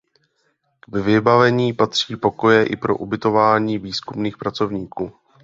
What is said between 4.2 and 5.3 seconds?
pracovníků.